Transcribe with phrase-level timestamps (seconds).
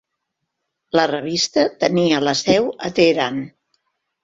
[0.99, 3.41] La revista tenia la seu a Teheran.